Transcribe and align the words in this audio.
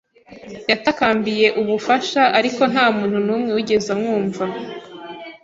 Yatakambiye 0.71 1.47
ubufasha, 1.61 2.21
ariko 2.39 2.61
nta 2.71 2.85
muntu 2.97 3.17
numwe 3.25 3.49
wigeze 3.57 3.87
amwumva. 3.95 4.43